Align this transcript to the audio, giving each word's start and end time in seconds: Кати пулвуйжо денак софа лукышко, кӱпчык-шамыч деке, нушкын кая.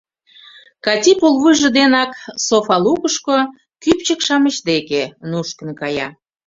Кати 0.85 1.11
пулвуйжо 1.19 1.69
денак 1.77 2.11
софа 2.47 2.77
лукышко, 2.85 3.37
кӱпчык-шамыч 3.83 4.55
деке, 4.69 5.01
нушкын 5.29 5.69
кая. 5.79 6.07